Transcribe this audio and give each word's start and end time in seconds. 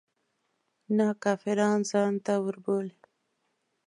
نه 0.97 1.07
کافران 1.23 1.79
ځانته 1.91 2.33
وربولي. 2.45 2.97